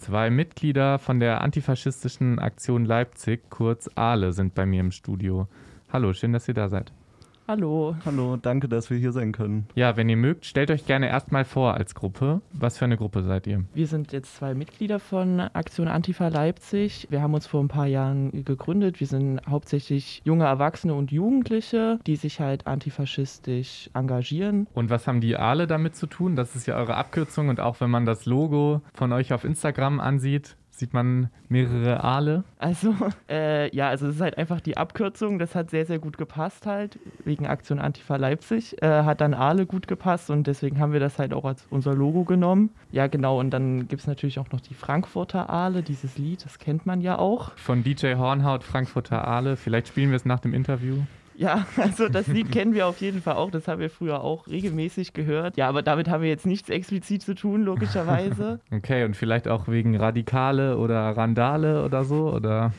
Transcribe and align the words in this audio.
Zwei 0.00 0.30
Mitglieder 0.30 0.98
von 0.98 1.20
der 1.20 1.42
antifaschistischen 1.42 2.38
Aktion 2.38 2.86
Leipzig, 2.86 3.50
kurz 3.50 3.86
ALE, 3.96 4.32
sind 4.32 4.54
bei 4.54 4.64
mir 4.64 4.80
im 4.80 4.92
Studio. 4.92 5.46
Hallo, 5.92 6.14
schön, 6.14 6.32
dass 6.32 6.48
ihr 6.48 6.54
da 6.54 6.70
seid. 6.70 6.90
Hallo. 7.50 7.96
Hallo, 8.04 8.36
danke, 8.36 8.68
dass 8.68 8.90
wir 8.90 8.96
hier 8.96 9.10
sein 9.10 9.32
können. 9.32 9.66
Ja, 9.74 9.96
wenn 9.96 10.08
ihr 10.08 10.16
mögt, 10.16 10.46
stellt 10.46 10.70
euch 10.70 10.86
gerne 10.86 11.08
erstmal 11.08 11.44
vor 11.44 11.74
als 11.74 11.96
Gruppe. 11.96 12.42
Was 12.52 12.78
für 12.78 12.84
eine 12.84 12.96
Gruppe 12.96 13.24
seid 13.24 13.48
ihr? 13.48 13.64
Wir 13.74 13.88
sind 13.88 14.12
jetzt 14.12 14.36
zwei 14.36 14.54
Mitglieder 14.54 15.00
von 15.00 15.40
Aktion 15.40 15.88
Antifa 15.88 16.28
Leipzig. 16.28 17.08
Wir 17.10 17.20
haben 17.22 17.34
uns 17.34 17.48
vor 17.48 17.60
ein 17.60 17.66
paar 17.66 17.88
Jahren 17.88 18.44
gegründet. 18.44 19.00
Wir 19.00 19.08
sind 19.08 19.40
hauptsächlich 19.48 20.22
junge 20.22 20.44
Erwachsene 20.44 20.94
und 20.94 21.10
Jugendliche, 21.10 21.98
die 22.06 22.14
sich 22.14 22.38
halt 22.38 22.68
antifaschistisch 22.68 23.90
engagieren. 23.94 24.68
Und 24.72 24.88
was 24.88 25.08
haben 25.08 25.20
die 25.20 25.34
alle 25.34 25.66
damit 25.66 25.96
zu 25.96 26.06
tun? 26.06 26.36
Das 26.36 26.54
ist 26.54 26.68
ja 26.68 26.76
eure 26.76 26.94
Abkürzung 26.94 27.48
und 27.48 27.58
auch 27.58 27.80
wenn 27.80 27.90
man 27.90 28.06
das 28.06 28.26
Logo 28.26 28.80
von 28.94 29.12
euch 29.12 29.32
auf 29.32 29.42
Instagram 29.42 29.98
ansieht, 29.98 30.56
sieht 30.80 30.94
man 30.94 31.28
mehrere 31.48 32.02
Aale. 32.02 32.42
Also, 32.58 32.94
äh, 33.30 33.74
ja, 33.74 33.88
also 33.88 34.08
es 34.08 34.16
ist 34.16 34.20
halt 34.20 34.36
einfach 34.38 34.60
die 34.60 34.76
Abkürzung, 34.76 35.38
das 35.38 35.54
hat 35.54 35.70
sehr, 35.70 35.86
sehr 35.86 35.98
gut 35.98 36.18
gepasst 36.18 36.66
halt, 36.66 36.98
wegen 37.24 37.46
Aktion 37.46 37.78
Antifa 37.78 38.16
Leipzig, 38.16 38.82
äh, 38.82 39.04
hat 39.04 39.20
dann 39.20 39.34
Aale 39.34 39.66
gut 39.66 39.86
gepasst 39.86 40.30
und 40.30 40.46
deswegen 40.46 40.80
haben 40.80 40.92
wir 40.92 41.00
das 41.00 41.18
halt 41.18 41.32
auch 41.32 41.44
als 41.44 41.66
unser 41.70 41.94
Logo 41.94 42.24
genommen. 42.24 42.70
Ja, 42.90 43.06
genau, 43.06 43.38
und 43.38 43.50
dann 43.50 43.86
gibt 43.86 44.00
es 44.00 44.08
natürlich 44.08 44.38
auch 44.38 44.50
noch 44.50 44.60
die 44.60 44.74
Frankfurter 44.74 45.48
Aale, 45.50 45.82
dieses 45.82 46.18
Lied, 46.18 46.44
das 46.44 46.58
kennt 46.58 46.86
man 46.86 47.00
ja 47.00 47.18
auch. 47.18 47.52
Von 47.56 47.84
DJ 47.84 48.14
Hornhaut, 48.14 48.64
Frankfurter 48.64 49.26
Aale, 49.28 49.56
vielleicht 49.56 49.88
spielen 49.88 50.10
wir 50.10 50.16
es 50.16 50.24
nach 50.24 50.40
dem 50.40 50.54
Interview. 50.54 50.96
Ja, 51.40 51.66
also 51.78 52.10
das 52.10 52.26
Lied 52.26 52.52
kennen 52.52 52.74
wir 52.74 52.86
auf 52.86 53.00
jeden 53.00 53.22
Fall 53.22 53.36
auch. 53.36 53.50
Das 53.50 53.66
haben 53.66 53.80
wir 53.80 53.88
früher 53.88 54.22
auch 54.22 54.46
regelmäßig 54.46 55.14
gehört. 55.14 55.56
Ja, 55.56 55.68
aber 55.68 55.80
damit 55.82 56.08
haben 56.08 56.22
wir 56.22 56.28
jetzt 56.28 56.44
nichts 56.44 56.68
explizit 56.68 57.22
zu 57.22 57.34
tun, 57.34 57.62
logischerweise. 57.62 58.60
okay, 58.70 59.04
und 59.04 59.16
vielleicht 59.16 59.48
auch 59.48 59.66
wegen 59.66 59.96
Radikale 59.96 60.76
oder 60.76 61.16
Randale 61.16 61.82
oder 61.82 62.04
so, 62.04 62.30
oder? 62.30 62.74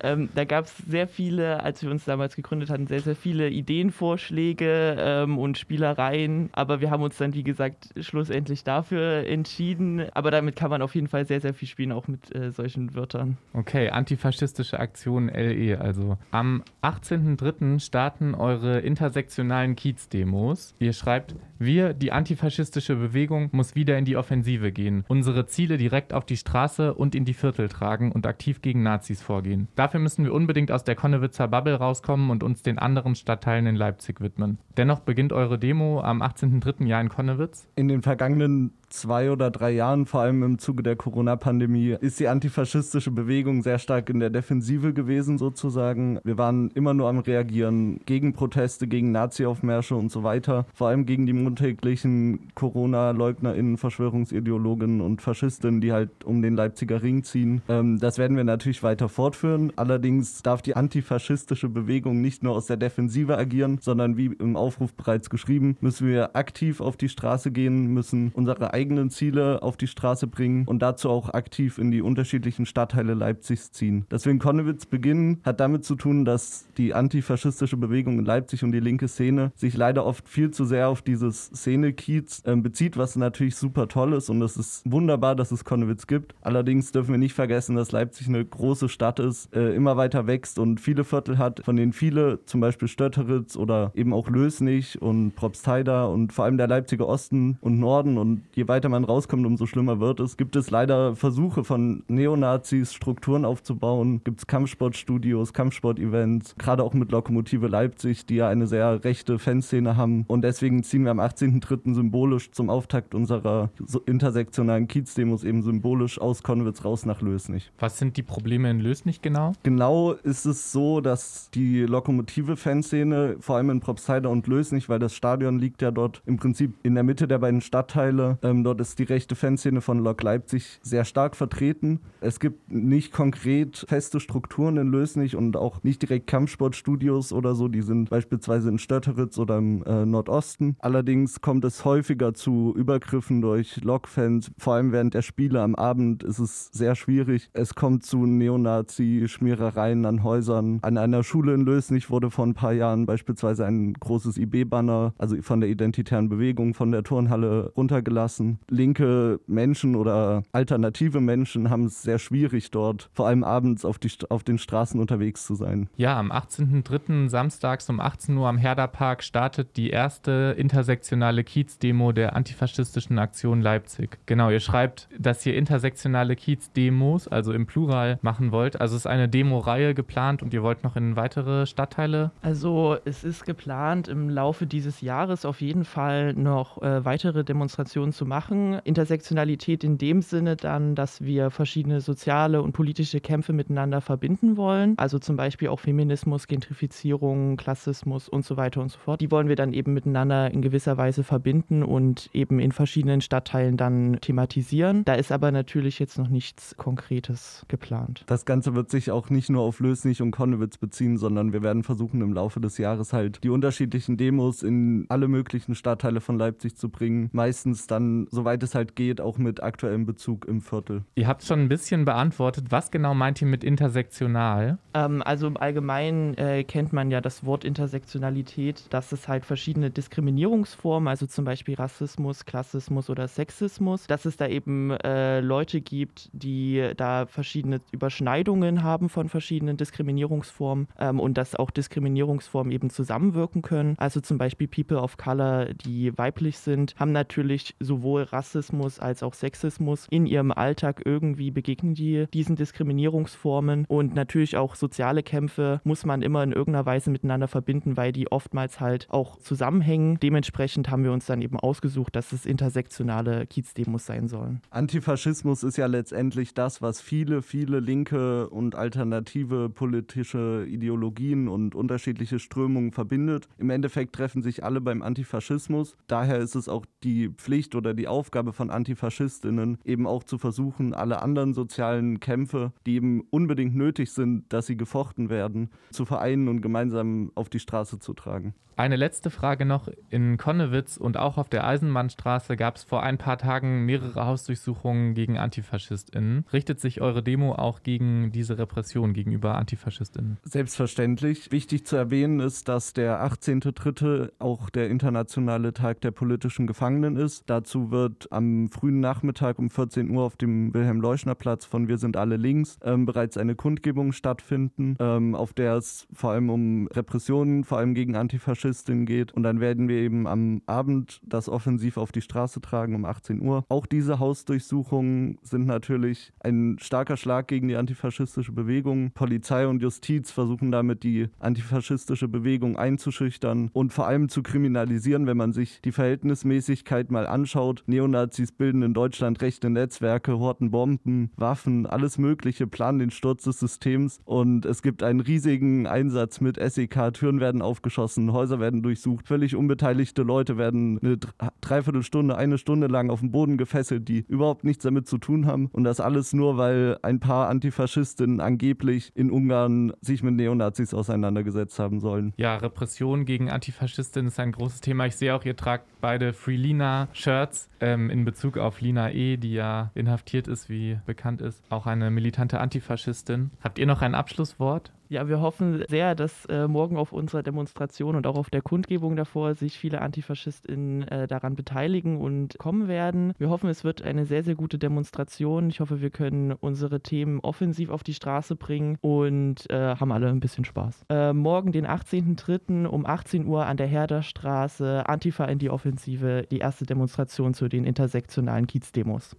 ähm, 0.00 0.30
da 0.34 0.44
gab 0.44 0.64
es 0.64 0.74
sehr 0.78 1.08
viele, 1.08 1.62
als 1.62 1.82
wir 1.82 1.90
uns 1.90 2.06
damals 2.06 2.36
gegründet 2.36 2.70
hatten, 2.70 2.86
sehr, 2.86 3.00
sehr 3.00 3.16
viele 3.16 3.50
Ideenvorschläge 3.50 4.96
ähm, 4.98 5.36
und 5.36 5.58
Spielereien. 5.58 6.48
Aber 6.52 6.80
wir 6.80 6.90
haben 6.90 7.02
uns 7.02 7.18
dann, 7.18 7.34
wie 7.34 7.44
gesagt, 7.44 7.90
schlussendlich 8.00 8.64
dafür 8.64 9.26
entschieden. 9.26 10.06
Aber 10.14 10.30
damit 10.30 10.56
kann 10.56 10.70
man 10.70 10.80
auf 10.80 10.94
jeden 10.94 11.08
Fall 11.08 11.26
sehr, 11.26 11.42
sehr 11.42 11.52
viel 11.52 11.68
spielen, 11.68 11.92
auch 11.92 12.08
mit 12.08 12.34
äh, 12.34 12.50
solchen 12.50 12.94
Wörtern. 12.94 13.36
Okay, 13.52 13.90
antifaschistische 13.90 14.80
Aktion 14.80 15.28
LE. 15.28 15.78
Also 15.78 16.16
am 16.30 16.62
18.03. 16.82 17.78
startet 17.84 18.05
starten 18.06 18.36
eure 18.36 18.78
intersektionalen 18.78 19.74
Kiez-Demos. 19.74 20.76
Ihr 20.78 20.92
schreibt, 20.92 21.34
wir, 21.58 21.92
die 21.92 22.12
antifaschistische 22.12 22.94
Bewegung, 22.94 23.48
muss 23.50 23.74
wieder 23.74 23.98
in 23.98 24.04
die 24.04 24.16
Offensive 24.16 24.70
gehen, 24.70 25.04
unsere 25.08 25.46
Ziele 25.46 25.76
direkt 25.76 26.12
auf 26.12 26.24
die 26.24 26.36
Straße 26.36 26.94
und 26.94 27.16
in 27.16 27.24
die 27.24 27.34
Viertel 27.34 27.68
tragen 27.68 28.12
und 28.12 28.24
aktiv 28.24 28.62
gegen 28.62 28.84
Nazis 28.84 29.22
vorgehen. 29.22 29.66
Dafür 29.74 29.98
müssen 29.98 30.24
wir 30.24 30.32
unbedingt 30.32 30.70
aus 30.70 30.84
der 30.84 30.94
Konnewitzer 30.94 31.48
Bubble 31.48 31.74
rauskommen 31.74 32.30
und 32.30 32.44
uns 32.44 32.62
den 32.62 32.78
anderen 32.78 33.16
Stadtteilen 33.16 33.66
in 33.66 33.74
Leipzig 33.74 34.20
widmen. 34.20 34.58
Dennoch 34.76 35.00
beginnt 35.00 35.32
eure 35.32 35.58
Demo 35.58 36.00
am 36.00 36.22
18.03. 36.22 36.86
Jahr 36.86 37.00
in 37.00 37.08
Konnewitz. 37.08 37.66
In 37.74 37.88
den 37.88 38.02
vergangenen 38.02 38.70
zwei 38.88 39.30
oder 39.30 39.50
drei 39.50 39.72
Jahren, 39.72 40.06
vor 40.06 40.20
allem 40.20 40.42
im 40.42 40.58
Zuge 40.58 40.82
der 40.82 40.96
Corona-Pandemie, 40.96 41.96
ist 42.00 42.20
die 42.20 42.28
antifaschistische 42.28 43.10
Bewegung 43.10 43.62
sehr 43.62 43.78
stark 43.78 44.10
in 44.10 44.20
der 44.20 44.30
Defensive 44.30 44.92
gewesen, 44.92 45.38
sozusagen. 45.38 46.20
Wir 46.24 46.38
waren 46.38 46.70
immer 46.70 46.94
nur 46.94 47.08
am 47.08 47.18
Reagieren 47.18 47.95
gegen 48.04 48.32
Proteste, 48.32 48.86
gegen 48.86 49.12
Nazi-Aufmärsche 49.12 49.94
und 49.94 50.10
so 50.10 50.22
weiter. 50.22 50.66
Vor 50.74 50.88
allem 50.88 51.06
gegen 51.06 51.26
die 51.26 51.32
montäglichen 51.32 52.52
Corona-LeugnerInnen, 52.54 53.76
Verschwörungsideologinnen 53.76 55.00
und 55.00 55.22
Faschistinnen, 55.22 55.80
die 55.80 55.92
halt 55.92 56.24
um 56.24 56.42
den 56.42 56.54
Leipziger 56.54 57.02
Ring 57.02 57.24
ziehen. 57.24 57.62
Ähm, 57.68 57.98
das 57.98 58.18
werden 58.18 58.36
wir 58.36 58.44
natürlich 58.44 58.82
weiter 58.82 59.08
fortführen. 59.08 59.72
Allerdings 59.76 60.42
darf 60.42 60.62
die 60.62 60.76
antifaschistische 60.76 61.68
Bewegung 61.68 62.20
nicht 62.20 62.42
nur 62.42 62.54
aus 62.54 62.66
der 62.66 62.76
Defensive 62.76 63.36
agieren, 63.36 63.78
sondern 63.80 64.16
wie 64.16 64.26
im 64.26 64.56
Aufruf 64.56 64.92
bereits 64.94 65.30
geschrieben, 65.30 65.76
müssen 65.80 66.08
wir 66.08 66.36
aktiv 66.36 66.80
auf 66.80 66.96
die 66.96 67.08
Straße 67.08 67.50
gehen, 67.50 67.94
müssen 67.94 68.32
unsere 68.34 68.72
eigenen 68.74 69.10
Ziele 69.10 69.62
auf 69.62 69.76
die 69.76 69.86
Straße 69.86 70.26
bringen 70.26 70.64
und 70.66 70.80
dazu 70.80 71.08
auch 71.08 71.30
aktiv 71.30 71.78
in 71.78 71.90
die 71.90 72.02
unterschiedlichen 72.02 72.66
Stadtteile 72.66 73.14
Leipzigs 73.14 73.72
ziehen. 73.72 74.04
Dass 74.08 74.24
wir 74.24 74.32
in 74.32 74.38
Konnewitz 74.38 74.86
beginnen, 74.86 75.40
hat 75.44 75.60
damit 75.60 75.84
zu 75.84 75.94
tun, 75.94 76.24
dass 76.24 76.66
die 76.76 76.94
antifaschistische 76.94 77.76
Bewegung 77.76 77.85
Bewegung 77.88 78.18
in 78.18 78.24
Leipzig 78.24 78.64
und 78.64 78.72
die 78.72 78.80
linke 78.80 79.08
Szene 79.08 79.52
sich 79.54 79.76
leider 79.76 80.04
oft 80.04 80.28
viel 80.28 80.50
zu 80.50 80.64
sehr 80.64 80.88
auf 80.88 81.02
dieses 81.02 81.46
Szene-Kiez 81.46 82.42
äh, 82.44 82.56
bezieht, 82.56 82.96
was 82.96 83.16
natürlich 83.16 83.56
super 83.56 83.88
toll 83.88 84.12
ist 84.12 84.30
und 84.30 84.42
es 84.42 84.56
ist 84.56 84.82
wunderbar, 84.84 85.34
dass 85.34 85.52
es 85.52 85.64
Konnewitz 85.64 86.06
gibt. 86.06 86.34
Allerdings 86.40 86.92
dürfen 86.92 87.12
wir 87.12 87.18
nicht 87.18 87.34
vergessen, 87.34 87.76
dass 87.76 87.92
Leipzig 87.92 88.28
eine 88.28 88.44
große 88.44 88.88
Stadt 88.88 89.20
ist, 89.20 89.54
äh, 89.54 89.74
immer 89.74 89.96
weiter 89.96 90.26
wächst 90.26 90.58
und 90.58 90.80
viele 90.80 91.04
Viertel 91.04 91.38
hat, 91.38 91.62
von 91.64 91.76
denen 91.76 91.92
viele, 91.92 92.44
zum 92.46 92.60
Beispiel 92.60 92.88
Stötteritz 92.88 93.56
oder 93.56 93.92
eben 93.94 94.12
auch 94.12 94.28
Lösnich 94.28 95.00
und 95.00 95.34
Propsteider 95.36 96.10
und 96.10 96.32
vor 96.32 96.44
allem 96.44 96.58
der 96.58 96.68
Leipziger 96.68 97.06
Osten 97.06 97.58
und 97.60 97.78
Norden 97.78 98.18
und 98.18 98.42
je 98.54 98.68
weiter 98.68 98.88
man 98.88 99.04
rauskommt, 99.04 99.46
umso 99.46 99.66
schlimmer 99.66 100.00
wird 100.00 100.20
es, 100.20 100.36
gibt 100.36 100.56
es 100.56 100.70
leider 100.70 101.16
Versuche 101.16 101.64
von 101.64 102.02
Neonazis, 102.08 102.94
Strukturen 102.94 103.44
aufzubauen, 103.44 104.20
gibt 104.24 104.40
es 104.40 104.46
Kampfsportstudios, 104.46 105.52
Kampfsportevents, 105.52 106.56
gerade 106.56 106.82
auch 106.82 106.94
mit 106.94 107.10
Lokomotive 107.12 107.65
Leipzig, 107.68 108.26
die 108.26 108.36
ja 108.36 108.48
eine 108.48 108.66
sehr 108.66 109.04
rechte 109.04 109.38
Fanszene 109.38 109.96
haben. 109.96 110.24
Und 110.28 110.42
deswegen 110.42 110.82
ziehen 110.82 111.04
wir 111.04 111.10
am 111.10 111.20
18.03. 111.20 111.94
symbolisch 111.94 112.50
zum 112.52 112.70
Auftakt 112.70 113.14
unserer 113.14 113.70
intersektionalen 114.06 114.88
Kiez-Demos 114.88 115.44
eben 115.44 115.62
symbolisch 115.62 116.20
aus 116.20 116.42
Konnewitz 116.42 116.84
raus 116.84 117.06
nach 117.06 117.20
Lösnich. 117.20 117.72
Was 117.78 117.98
sind 117.98 118.16
die 118.16 118.22
Probleme 118.22 118.70
in 118.70 118.80
Lösnich 118.80 119.22
genau? 119.22 119.52
Genau 119.62 120.12
ist 120.12 120.46
es 120.46 120.72
so, 120.72 121.00
dass 121.00 121.50
die 121.50 121.82
Lokomotive-Fanszene, 121.82 123.36
vor 123.40 123.56
allem 123.56 123.70
in 123.70 123.80
Propstheide 123.80 124.28
und 124.28 124.46
Lösnich, 124.46 124.88
weil 124.88 124.98
das 124.98 125.14
Stadion 125.14 125.58
liegt 125.58 125.82
ja 125.82 125.90
dort 125.90 126.22
im 126.26 126.36
Prinzip 126.36 126.74
in 126.82 126.94
der 126.94 127.02
Mitte 127.02 127.26
der 127.26 127.38
beiden 127.38 127.60
Stadtteile, 127.60 128.38
ähm, 128.42 128.64
dort 128.64 128.80
ist 128.80 128.98
die 128.98 129.04
rechte 129.04 129.34
Fanszene 129.34 129.80
von 129.80 129.98
Lok 129.98 130.22
Leipzig 130.22 130.78
sehr 130.82 131.04
stark 131.04 131.36
vertreten. 131.36 132.00
Es 132.20 132.40
gibt 132.40 132.70
nicht 132.70 133.12
konkret 133.12 133.84
feste 133.88 134.20
Strukturen 134.20 134.76
in 134.76 134.88
Lösnich 134.88 135.36
und 135.36 135.56
auch 135.56 135.82
nicht 135.82 136.02
direkt 136.02 136.26
Kampfsportstudios 136.26 137.32
oder 137.32 137.54
so, 137.56 137.68
die 137.68 137.82
sind 137.82 138.10
beispielsweise 138.10 138.68
in 138.68 138.78
Stötteritz 138.78 139.38
oder 139.38 139.58
im 139.58 139.82
äh, 139.84 140.06
Nordosten. 140.06 140.76
Allerdings 140.78 141.40
kommt 141.40 141.64
es 141.64 141.84
häufiger 141.84 142.34
zu 142.34 142.74
Übergriffen 142.76 143.40
durch 143.40 143.82
Lokfans. 143.82 144.50
Vor 144.58 144.74
allem 144.74 144.92
während 144.92 145.14
der 145.14 145.22
Spiele 145.22 145.60
am 145.60 145.74
Abend 145.74 146.22
ist 146.22 146.38
es 146.38 146.68
sehr 146.72 146.94
schwierig. 146.94 147.50
Es 147.52 147.74
kommt 147.74 148.04
zu 148.04 148.26
Neonazi-Schmierereien 148.26 150.06
an 150.06 150.22
Häusern. 150.22 150.78
An 150.82 150.98
einer 150.98 151.24
Schule 151.24 151.54
in 151.54 151.62
Lösnich 151.62 152.10
wurde 152.10 152.30
vor 152.30 152.46
ein 152.46 152.54
paar 152.54 152.72
Jahren 152.72 153.06
beispielsweise 153.06 153.66
ein 153.66 153.94
großes 153.94 154.38
IB-Banner, 154.38 155.14
also 155.18 155.36
von 155.42 155.60
der 155.60 155.70
Identitären 155.70 156.28
Bewegung, 156.28 156.74
von 156.74 156.92
der 156.92 157.02
Turnhalle 157.02 157.72
runtergelassen. 157.76 158.58
Linke 158.68 159.40
Menschen 159.46 159.96
oder 159.96 160.44
alternative 160.52 161.20
Menschen 161.20 161.70
haben 161.70 161.86
es 161.86 162.02
sehr 162.02 162.18
schwierig 162.18 162.70
dort, 162.70 163.10
vor 163.12 163.26
allem 163.26 163.44
abends 163.44 163.84
auf, 163.84 163.98
die, 163.98 164.10
auf 164.28 164.44
den 164.44 164.58
Straßen 164.58 165.00
unterwegs 165.00 165.46
zu 165.46 165.54
sein. 165.54 165.88
Ja, 165.96 166.18
am 166.18 166.30
18.03. 166.30 167.28
Samstag 167.46 167.76
samstags 167.76 167.90
um 167.90 168.00
18 168.00 168.36
Uhr 168.36 168.48
am 168.48 168.58
Herderpark 168.58 169.22
startet 169.22 169.76
die 169.76 169.90
erste 169.90 170.54
intersektionale 170.56 171.44
Kiez-Demo 171.44 172.12
der 172.12 172.34
antifaschistischen 172.36 173.18
Aktion 173.18 173.60
Leipzig. 173.60 174.18
Genau, 174.26 174.50
ihr 174.50 174.60
schreibt, 174.60 175.08
dass 175.18 175.44
ihr 175.46 175.54
intersektionale 175.54 176.36
Kiez-Demos, 176.36 177.28
also 177.28 177.52
im 177.52 177.66
Plural, 177.66 178.18
machen 178.22 178.52
wollt. 178.52 178.80
Also 178.80 178.96
ist 178.96 179.06
eine 179.06 179.28
Demo-Reihe 179.28 179.94
geplant 179.94 180.42
und 180.42 180.54
ihr 180.54 180.62
wollt 180.62 180.84
noch 180.84 180.96
in 180.96 181.16
weitere 181.16 181.66
Stadtteile? 181.66 182.30
Also 182.42 182.96
es 183.04 183.24
ist 183.24 183.44
geplant, 183.44 184.08
im 184.08 184.28
Laufe 184.28 184.66
dieses 184.66 185.00
Jahres 185.00 185.44
auf 185.44 185.60
jeden 185.60 185.84
Fall 185.84 186.34
noch 186.34 186.82
äh, 186.82 187.04
weitere 187.04 187.44
Demonstrationen 187.44 188.12
zu 188.12 188.26
machen. 188.26 188.80
Intersektionalität 188.84 189.84
in 189.84 189.98
dem 189.98 190.22
Sinne 190.22 190.56
dann, 190.56 190.94
dass 190.94 191.20
wir 191.20 191.50
verschiedene 191.50 192.00
soziale 192.00 192.62
und 192.62 192.72
politische 192.72 193.20
Kämpfe 193.20 193.52
miteinander 193.52 194.00
verbinden 194.00 194.56
wollen. 194.56 194.94
Also 194.96 195.18
zum 195.18 195.36
Beispiel 195.36 195.68
auch 195.68 195.80
Feminismus, 195.80 196.46
Gentrifizierung, 196.46 197.35
Klassismus 197.56 198.28
und 198.28 198.44
so 198.44 198.56
weiter 198.56 198.80
und 198.80 198.90
so 198.90 198.98
fort. 198.98 199.20
Die 199.20 199.30
wollen 199.30 199.48
wir 199.48 199.56
dann 199.56 199.72
eben 199.72 199.92
miteinander 199.92 200.50
in 200.50 200.62
gewisser 200.62 200.96
Weise 200.96 201.24
verbinden 201.24 201.82
und 201.82 202.30
eben 202.32 202.58
in 202.58 202.72
verschiedenen 202.72 203.20
Stadtteilen 203.20 203.76
dann 203.76 204.18
thematisieren. 204.20 205.04
Da 205.04 205.14
ist 205.14 205.32
aber 205.32 205.50
natürlich 205.52 205.98
jetzt 205.98 206.18
noch 206.18 206.28
nichts 206.28 206.76
Konkretes 206.76 207.64
geplant. 207.68 208.24
Das 208.26 208.44
Ganze 208.44 208.74
wird 208.74 208.90
sich 208.90 209.10
auch 209.10 209.30
nicht 209.30 209.50
nur 209.50 209.62
auf 209.62 209.80
Lösnich 209.80 210.22
und 210.22 210.30
Konnewitz 210.30 210.78
beziehen, 210.78 211.18
sondern 211.18 211.52
wir 211.52 211.62
werden 211.62 211.82
versuchen 211.82 212.22
im 212.22 212.32
Laufe 212.32 212.60
des 212.60 212.78
Jahres 212.78 213.12
halt 213.12 213.44
die 213.44 213.50
unterschiedlichen 213.50 214.16
Demos 214.16 214.62
in 214.62 215.06
alle 215.08 215.28
möglichen 215.28 215.74
Stadtteile 215.74 216.20
von 216.20 216.38
Leipzig 216.38 216.76
zu 216.76 216.88
bringen. 216.88 217.28
Meistens 217.32 217.86
dann 217.86 217.96
dann, 217.96 218.26
soweit 218.30 218.62
es 218.62 218.74
halt 218.74 218.96
geht, 218.96 219.20
auch 219.20 219.38
mit 219.38 219.62
aktuellem 219.62 220.06
Bezug 220.06 220.46
im 220.46 220.60
Viertel. 220.60 221.02
Ihr 221.14 221.26
habt 221.26 221.42
schon 221.44 221.60
ein 221.60 221.68
bisschen 221.68 222.04
beantwortet. 222.04 222.66
Was 222.70 222.90
genau 222.90 223.14
meint 223.14 223.40
ihr 223.40 223.48
mit 223.48 223.64
intersektional? 223.64 224.78
Ähm, 224.94 225.22
also 225.22 225.46
im 225.46 225.56
Allgemeinen 225.56 226.34
äh, 226.34 226.64
kennt 226.64 226.92
man 226.92 227.10
ja 227.10 227.20
das 227.26 227.44
Wort 227.44 227.64
Intersektionalität, 227.64 228.84
dass 228.90 229.10
es 229.10 229.26
halt 229.26 229.44
verschiedene 229.44 229.90
Diskriminierungsformen, 229.90 231.08
also 231.08 231.26
zum 231.26 231.44
Beispiel 231.44 231.74
Rassismus, 231.74 232.44
Klassismus 232.44 233.10
oder 233.10 233.26
Sexismus, 233.26 234.06
dass 234.06 234.26
es 234.26 234.36
da 234.36 234.46
eben 234.46 234.92
äh, 234.92 235.40
Leute 235.40 235.80
gibt, 235.80 236.30
die 236.32 236.92
da 236.96 237.26
verschiedene 237.26 237.80
Überschneidungen 237.90 238.84
haben 238.84 239.08
von 239.08 239.28
verschiedenen 239.28 239.76
Diskriminierungsformen 239.76 240.86
ähm, 241.00 241.18
und 241.18 241.36
dass 241.36 241.56
auch 241.56 241.72
Diskriminierungsformen 241.72 242.72
eben 242.72 242.90
zusammenwirken 242.90 243.62
können. 243.62 243.96
Also 243.98 244.20
zum 244.20 244.38
Beispiel 244.38 244.68
People 244.68 244.98
of 244.98 245.16
Color, 245.16 245.74
die 245.74 246.16
weiblich 246.16 246.58
sind, 246.58 246.94
haben 246.96 247.10
natürlich 247.10 247.74
sowohl 247.80 248.22
Rassismus 248.22 249.00
als 249.00 249.24
auch 249.24 249.34
Sexismus 249.34 250.06
in 250.10 250.26
ihrem 250.26 250.52
Alltag 250.52 251.02
irgendwie 251.04 251.50
begegnen 251.50 251.94
die 251.94 252.26
diesen 252.32 252.54
Diskriminierungsformen 252.54 253.84
und 253.88 254.14
natürlich 254.14 254.56
auch 254.56 254.76
soziale 254.76 255.24
Kämpfe 255.24 255.80
muss 255.82 256.04
man 256.04 256.22
immer 256.22 256.44
in 256.44 256.52
irgendeiner 256.52 256.86
Weise 256.86 257.15
miteinander 257.16 257.48
verbinden, 257.48 257.96
weil 257.96 258.12
die 258.12 258.30
oftmals 258.30 258.78
halt 258.78 259.06
auch 259.08 259.38
zusammenhängen. 259.38 260.18
Dementsprechend 260.20 260.90
haben 260.90 261.02
wir 261.02 261.12
uns 261.12 261.24
dann 261.24 261.40
eben 261.40 261.58
ausgesucht, 261.58 262.14
dass 262.14 262.32
es 262.32 262.44
intersektionale 262.44 263.46
Kiezdemos 263.46 264.04
sein 264.04 264.28
sollen. 264.28 264.60
Antifaschismus 264.68 265.62
ist 265.62 265.78
ja 265.78 265.86
letztendlich 265.86 266.52
das, 266.52 266.82
was 266.82 267.00
viele, 267.00 267.40
viele 267.40 267.80
linke 267.80 268.50
und 268.50 268.74
alternative 268.74 269.70
politische 269.70 270.66
Ideologien 270.68 271.48
und 271.48 271.74
unterschiedliche 271.74 272.38
Strömungen 272.38 272.92
verbindet. 272.92 273.48
Im 273.56 273.70
Endeffekt 273.70 274.14
treffen 274.14 274.42
sich 274.42 274.62
alle 274.62 274.82
beim 274.82 275.00
Antifaschismus. 275.00 275.96
Daher 276.06 276.38
ist 276.38 276.54
es 276.54 276.68
auch 276.68 276.84
die 277.02 277.30
Pflicht 277.30 277.74
oder 277.74 277.94
die 277.94 278.08
Aufgabe 278.08 278.52
von 278.52 278.70
Antifaschistinnen, 278.70 279.78
eben 279.84 280.06
auch 280.06 280.22
zu 280.22 280.36
versuchen, 280.36 280.92
alle 280.92 281.22
anderen 281.22 281.54
sozialen 281.54 282.20
Kämpfe, 282.20 282.72
die 282.86 282.96
eben 282.96 283.22
unbedingt 283.30 283.74
nötig 283.74 284.12
sind, 284.12 284.52
dass 284.52 284.66
sie 284.66 284.76
gefochten 284.76 285.30
werden, 285.30 285.70
zu 285.90 286.04
vereinen 286.04 286.48
und 286.48 286.60
gemeinsam 286.60 287.05
auf 287.34 287.48
die 287.48 287.60
Straße 287.60 287.98
zu 287.98 288.14
tragen. 288.14 288.54
Eine 288.78 288.96
letzte 288.96 289.30
Frage 289.30 289.64
noch. 289.64 289.88
In 290.10 290.36
Konnewitz 290.36 290.98
und 290.98 291.16
auch 291.16 291.38
auf 291.38 291.48
der 291.48 291.66
Eisenbahnstraße 291.66 292.58
gab 292.58 292.76
es 292.76 292.84
vor 292.84 293.02
ein 293.02 293.16
paar 293.16 293.38
Tagen 293.38 293.86
mehrere 293.86 294.26
Hausdurchsuchungen 294.26 295.14
gegen 295.14 295.38
AntifaschistInnen. 295.38 296.44
Richtet 296.52 296.80
sich 296.80 297.00
eure 297.00 297.22
Demo 297.22 297.54
auch 297.54 297.82
gegen 297.82 298.32
diese 298.32 298.58
Repression 298.58 299.14
gegenüber 299.14 299.54
AntifaschistInnen? 299.54 300.36
Selbstverständlich. 300.42 301.50
Wichtig 301.52 301.86
zu 301.86 301.96
erwähnen 301.96 302.38
ist, 302.38 302.68
dass 302.68 302.92
der 302.92 303.24
18.3. 303.24 304.32
auch 304.38 304.68
der 304.68 304.90
internationale 304.90 305.72
Tag 305.72 306.02
der 306.02 306.10
politischen 306.10 306.66
Gefangenen 306.66 307.16
ist. 307.16 307.44
Dazu 307.48 307.90
wird 307.90 308.30
am 308.30 308.68
frühen 308.68 309.00
Nachmittag 309.00 309.58
um 309.58 309.70
14 309.70 310.10
Uhr 310.10 310.22
auf 310.22 310.36
dem 310.36 310.74
Wilhelm-Leuschner-Platz 310.74 311.64
von 311.64 311.88
Wir 311.88 311.96
sind 311.96 312.18
alle 312.18 312.36
links 312.36 312.78
ähm, 312.84 313.06
bereits 313.06 313.38
eine 313.38 313.54
Kundgebung 313.54 314.12
stattfinden, 314.12 314.96
ähm, 315.00 315.34
auf 315.34 315.54
der 315.54 315.76
es 315.76 316.06
vor 316.12 316.32
allem 316.32 316.50
um 316.50 316.88
Repressionen, 316.96 317.64
vor 317.64 317.78
allem 317.78 317.94
gegen 317.94 318.16
Antifaschisten 318.16 318.56
Faschistin 318.56 319.06
geht. 319.06 319.32
Und 319.32 319.42
dann 319.42 319.60
werden 319.60 319.88
wir 319.88 319.96
eben 319.96 320.26
am 320.26 320.62
Abend 320.66 321.20
das 321.24 321.48
offensiv 321.48 321.96
auf 321.96 322.12
die 322.12 322.20
Straße 322.20 322.60
tragen 322.60 322.94
um 322.94 323.04
18 323.04 323.40
Uhr. 323.40 323.64
Auch 323.68 323.86
diese 323.86 324.18
Hausdurchsuchungen 324.18 325.38
sind 325.42 325.66
natürlich 325.66 326.32
ein 326.40 326.76
starker 326.80 327.16
Schlag 327.16 327.48
gegen 327.48 327.68
die 327.68 327.76
antifaschistische 327.76 328.52
Bewegung. 328.52 329.10
Polizei 329.12 329.66
und 329.66 329.82
Justiz 329.82 330.30
versuchen 330.30 330.70
damit 330.70 331.02
die 331.02 331.28
antifaschistische 331.38 332.28
Bewegung 332.28 332.76
einzuschüchtern 332.76 333.70
und 333.72 333.92
vor 333.92 334.06
allem 334.06 334.28
zu 334.28 334.42
kriminalisieren, 334.42 335.26
wenn 335.26 335.36
man 335.36 335.52
sich 335.52 335.80
die 335.82 335.92
Verhältnismäßigkeit 335.92 337.10
mal 337.10 337.26
anschaut. 337.26 337.84
Neonazis 337.86 338.52
bilden 338.52 338.82
in 338.82 338.94
Deutschland 338.94 339.42
rechte 339.42 339.70
Netzwerke, 339.70 340.38
horten 340.38 340.70
Bomben, 340.70 341.30
Waffen, 341.36 341.86
alles 341.86 342.18
Mögliche, 342.18 342.66
planen 342.66 342.98
den 342.98 343.10
Sturz 343.10 343.44
des 343.44 343.58
Systems 343.58 344.20
und 344.24 344.64
es 344.64 344.82
gibt 344.82 345.02
einen 345.02 345.20
riesigen 345.20 345.86
Einsatz 345.86 346.40
mit 346.40 346.58
SEK, 346.76 347.12
Türen 347.14 347.40
werden 347.40 347.62
aufgeschossen, 347.62 348.32
Häuser 348.32 348.60
werden 348.60 348.82
durchsucht, 348.82 349.26
völlig 349.26 349.56
unbeteiligte 349.56 350.22
Leute 350.22 350.58
werden 350.58 350.98
eine 351.02 351.18
Dreiviertelstunde, 351.60 352.36
eine 352.36 352.58
Stunde 352.58 352.86
lang 352.86 353.10
auf 353.10 353.20
dem 353.20 353.32
Boden 353.32 353.56
gefesselt, 353.56 354.08
die 354.08 354.24
überhaupt 354.28 354.64
nichts 354.64 354.84
damit 354.84 355.08
zu 355.08 355.18
tun 355.18 355.46
haben. 355.46 355.68
Und 355.72 355.84
das 355.84 356.00
alles 356.00 356.32
nur, 356.32 356.58
weil 356.58 356.98
ein 357.02 357.18
paar 357.18 357.48
Antifaschistinnen 357.48 358.40
angeblich 358.40 359.10
in 359.14 359.30
Ungarn 359.30 359.92
sich 360.02 360.22
mit 360.22 360.34
Neonazis 360.34 360.92
auseinandergesetzt 360.92 361.78
haben 361.78 361.98
sollen. 361.98 362.34
Ja, 362.36 362.56
Repression 362.56 363.24
gegen 363.24 363.50
Antifaschistinnen 363.50 364.28
ist 364.28 364.38
ein 364.38 364.52
großes 364.52 364.82
Thema. 364.82 365.06
Ich 365.06 365.16
sehe 365.16 365.34
auch, 365.34 365.44
ihr 365.44 365.56
tragt 365.56 365.86
beide 366.00 366.34
Free 366.34 366.56
Lina 366.56 367.08
Shirts 367.12 367.70
ähm, 367.80 368.10
in 368.10 368.24
Bezug 368.24 368.58
auf 368.58 368.80
Lina 368.82 369.10
E., 369.10 369.38
die 369.38 369.54
ja 369.54 369.90
inhaftiert 369.94 370.46
ist, 370.46 370.68
wie 370.68 370.98
bekannt 371.06 371.40
ist. 371.40 371.62
Auch 371.70 371.86
eine 371.86 372.10
militante 372.10 372.60
Antifaschistin. 372.60 373.50
Habt 373.62 373.78
ihr 373.78 373.86
noch 373.86 374.02
ein 374.02 374.14
Abschlusswort? 374.14 374.92
Ja, 375.08 375.28
wir 375.28 375.40
hoffen 375.40 375.84
sehr, 375.88 376.14
dass 376.14 376.46
äh, 376.46 376.66
morgen 376.66 376.96
auf 376.96 377.12
unserer 377.12 377.42
Demonstration 377.42 378.16
und 378.16 378.26
auch 378.26 378.36
auf 378.36 378.50
der 378.50 378.62
Kundgebung 378.62 379.14
davor 379.16 379.54
sich 379.54 379.78
viele 379.78 380.00
AntifaschistInnen 380.00 381.06
äh, 381.08 381.26
daran 381.28 381.54
beteiligen 381.54 382.18
und 382.18 382.58
kommen 382.58 382.88
werden. 382.88 383.32
Wir 383.38 383.48
hoffen, 383.48 383.70
es 383.70 383.84
wird 383.84 384.02
eine 384.02 384.26
sehr, 384.26 384.42
sehr 384.42 384.56
gute 384.56 384.78
Demonstration. 384.78 385.68
Ich 385.70 385.80
hoffe, 385.80 386.00
wir 386.00 386.10
können 386.10 386.52
unsere 386.52 387.00
Themen 387.00 387.40
offensiv 387.40 387.90
auf 387.90 388.02
die 388.02 388.14
Straße 388.14 388.56
bringen 388.56 388.98
und 389.00 389.70
äh, 389.70 389.94
haben 389.96 390.10
alle 390.10 390.28
ein 390.28 390.40
bisschen 390.40 390.64
Spaß. 390.64 391.04
Äh, 391.08 391.32
morgen, 391.32 391.72
den 391.72 391.86
18.03. 391.86 392.86
um 392.86 393.06
18 393.06 393.46
Uhr 393.46 393.66
an 393.66 393.76
der 393.76 393.86
Herderstraße, 393.86 395.08
Antifa 395.08 395.44
in 395.44 395.58
die 395.58 395.70
Offensive, 395.70 396.46
die 396.50 396.58
erste 396.58 396.84
Demonstration 396.84 397.54
zu 397.54 397.68
den 397.68 397.84
intersektionalen 397.84 398.66
Kiezdemos. 398.66 399.34